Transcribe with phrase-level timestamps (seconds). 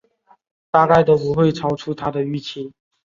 [0.71, 2.73] 大概都不会超出他的预期